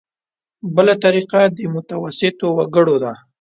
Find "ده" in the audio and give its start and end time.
3.03-3.13